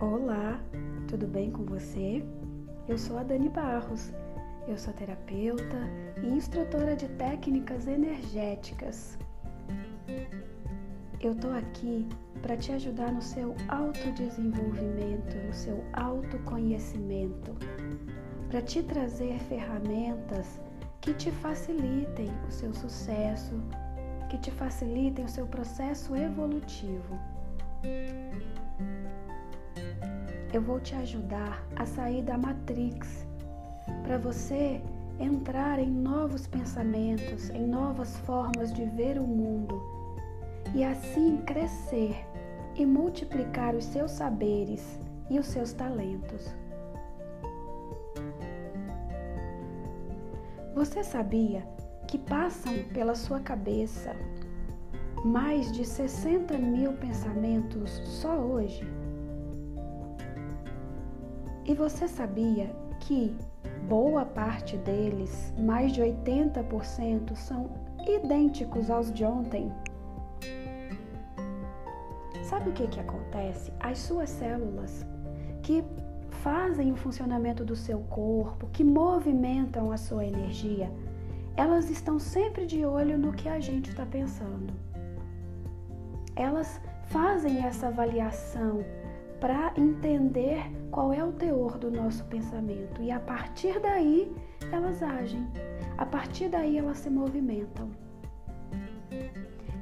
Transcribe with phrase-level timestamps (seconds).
[0.00, 0.58] Olá,
[1.08, 2.24] tudo bem com você?
[2.88, 4.10] Eu sou a Dani Barros.
[4.66, 5.76] Eu sou terapeuta
[6.22, 9.18] e instrutora de técnicas energéticas.
[11.20, 12.08] Eu tô aqui
[12.40, 17.54] para te ajudar no seu autodesenvolvimento, no seu autoconhecimento,
[18.48, 20.62] para te trazer ferramentas
[21.02, 23.52] que te facilitem o seu sucesso,
[24.30, 27.18] que te facilitem o seu processo evolutivo.
[30.52, 33.24] Eu vou te ajudar a sair da matrix
[34.02, 34.80] para você
[35.20, 39.80] entrar em novos pensamentos, em novas formas de ver o mundo
[40.74, 42.26] e assim crescer
[42.74, 44.98] e multiplicar os seus saberes
[45.30, 46.52] e os seus talentos.
[50.74, 51.62] Você sabia
[52.08, 54.16] que passam pela sua cabeça
[55.24, 58.99] mais de 60 mil pensamentos só hoje?
[61.70, 62.68] E você sabia
[62.98, 63.32] que
[63.88, 67.70] boa parte deles, mais de 80%, são
[68.08, 69.72] idênticos aos de ontem?
[72.42, 73.72] Sabe o que, que acontece?
[73.78, 75.06] As suas células
[75.62, 75.84] que
[76.42, 80.90] fazem o funcionamento do seu corpo, que movimentam a sua energia,
[81.56, 84.74] elas estão sempre de olho no que a gente está pensando.
[86.34, 88.84] Elas fazem essa avaliação
[89.40, 94.30] para entender qual é o teor do nosso pensamento e a partir daí
[94.70, 95.48] elas agem,
[95.96, 97.88] a partir daí elas se movimentam.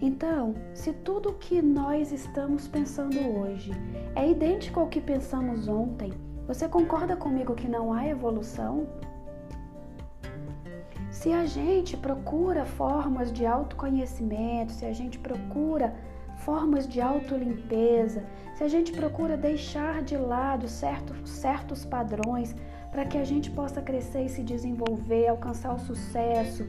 [0.00, 3.70] Então, se tudo que nós estamos pensando hoje
[4.14, 6.12] é idêntico ao que pensamos ontem,
[6.46, 8.86] você concorda comigo que não há evolução?
[11.10, 15.94] Se a gente procura formas de autoconhecimento, se a gente procura
[16.44, 22.54] formas de autolimpeza, se a gente procura deixar de lado certo, certos padrões
[22.90, 26.64] para que a gente possa crescer e se desenvolver, alcançar o sucesso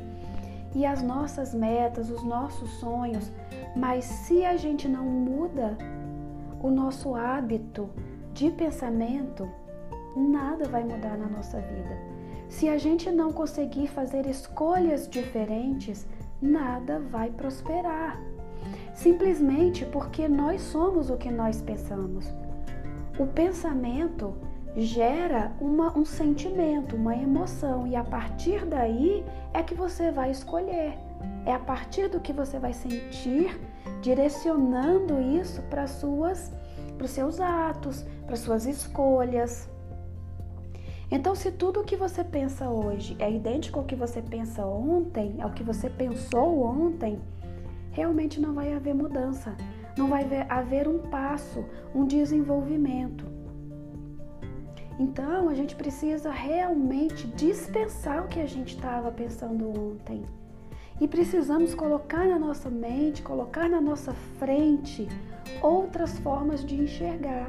[0.73, 3.31] e as nossas metas, os nossos sonhos,
[3.75, 5.77] mas se a gente não muda
[6.61, 7.89] o nosso hábito
[8.33, 9.47] de pensamento,
[10.15, 11.97] nada vai mudar na nossa vida.
[12.49, 16.07] Se a gente não conseguir fazer escolhas diferentes,
[16.41, 18.19] nada vai prosperar
[18.95, 22.25] simplesmente porque nós somos o que nós pensamos.
[23.19, 24.33] O pensamento
[24.75, 29.23] gera uma, um sentimento, uma emoção, e a partir daí
[29.53, 30.97] é que você vai escolher.
[31.45, 33.59] É a partir do que você vai sentir,
[34.01, 36.51] direcionando isso para suas
[36.97, 39.69] para os seus atos, para suas escolhas.
[41.11, 45.41] Então, se tudo o que você pensa hoje é idêntico ao que você pensa ontem,
[45.41, 47.19] ao que você pensou ontem,
[47.95, 49.55] realmente não vai haver mudança,
[49.97, 51.63] não vai haver um passo,
[51.95, 53.25] um desenvolvimento.
[54.99, 60.25] Então a gente precisa realmente dispensar o que a gente estava pensando ontem.
[60.99, 65.07] E precisamos colocar na nossa mente, colocar na nossa frente
[65.61, 67.47] outras formas de enxergar.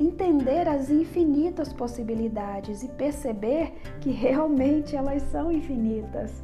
[0.00, 6.42] Entender as infinitas possibilidades e perceber que realmente elas são infinitas.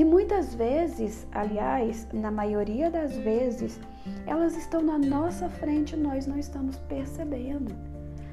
[0.00, 3.78] E muitas vezes, aliás, na maioria das vezes,
[4.26, 7.76] elas estão na nossa frente e nós não estamos percebendo.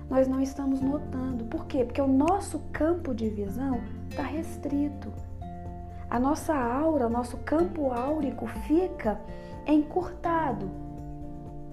[0.10, 1.44] Nós não estamos notando.
[1.44, 1.84] Por quê?
[1.84, 5.12] Porque o nosso campo de visão está restrito.
[6.10, 9.20] A nossa aura, o nosso campo áurico fica
[9.68, 10.72] encurtado,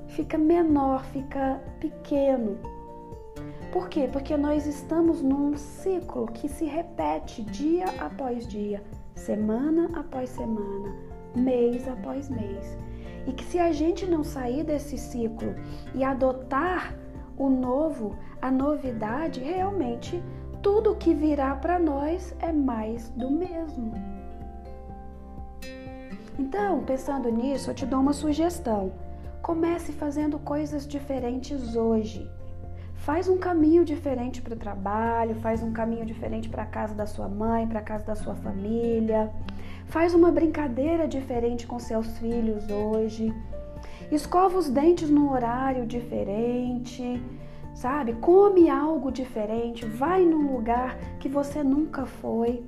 [0.09, 2.59] fica menor, fica pequeno.
[3.73, 4.09] Por quê?
[4.13, 8.83] Porque nós estamos num ciclo que se repete dia após dia
[9.15, 10.95] semana após semana,
[11.35, 12.79] mês após mês.
[13.27, 15.55] E que se a gente não sair desse ciclo
[15.95, 16.95] e adotar
[17.37, 20.23] o novo, a novidade, realmente
[20.63, 23.93] tudo que virá para nós é mais do mesmo.
[26.39, 28.93] Então, pensando nisso, eu te dou uma sugestão.
[29.41, 32.29] Comece fazendo coisas diferentes hoje.
[33.05, 37.05] Faz um caminho diferente para o trabalho, faz um caminho diferente para a casa da
[37.05, 39.31] sua mãe, para a casa da sua família.
[39.85, 43.31] Faz uma brincadeira diferente com seus filhos hoje.
[44.11, 47.23] Escova os dentes num horário diferente,
[47.75, 48.15] sabe?
[48.15, 52.65] Come algo diferente, vai num lugar que você nunca foi,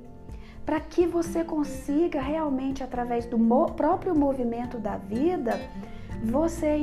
[0.63, 3.39] para que você consiga realmente através do
[3.73, 5.59] próprio movimento da vida
[6.23, 6.75] você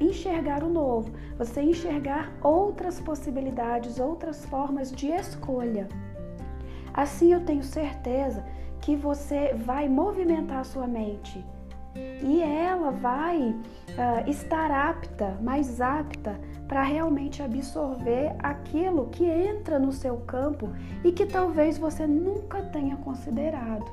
[0.00, 5.88] enxergar o novo, você enxergar outras possibilidades, outras formas de escolha.
[6.94, 8.44] Assim eu tenho certeza
[8.80, 11.44] que você vai movimentar a sua mente
[12.22, 19.92] e ela vai uh, estar apta, mais apta para realmente absorver aquilo que entra no
[19.92, 20.70] seu campo
[21.04, 23.84] e que talvez você nunca tenha considerado,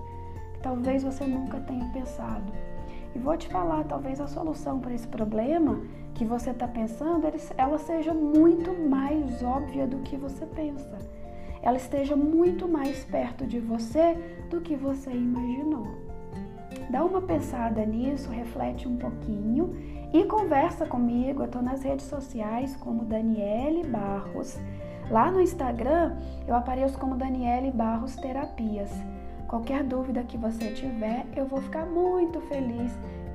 [0.62, 2.69] talvez você nunca tenha pensado.
[3.16, 5.82] E vou te falar, talvez a solução para esse problema
[6.14, 7.28] que você está pensando,
[7.58, 10.98] ela seja muito mais óbvia do que você pensa.
[11.62, 14.18] Ela esteja muito mais perto de você
[14.50, 15.88] do que você imaginou.
[16.90, 19.76] Dá uma pensada nisso, reflete um pouquinho
[20.14, 21.42] e conversa comigo.
[21.42, 24.58] Eu estou nas redes sociais como Daniele Barros.
[25.10, 26.18] Lá no Instagram
[26.48, 28.92] eu apareço como Daniele Barros Terapias.
[29.50, 32.92] Qualquer dúvida que você tiver, eu vou ficar muito feliz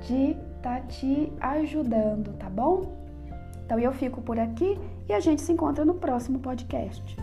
[0.07, 2.95] de estar tá te ajudando, tá bom?
[3.65, 4.79] Então eu fico por aqui
[5.09, 7.17] e a gente se encontra no próximo podcast.